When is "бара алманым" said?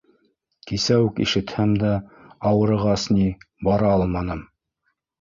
3.71-4.47